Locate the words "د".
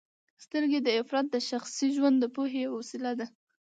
0.81-0.87, 1.31-1.37, 2.19-2.25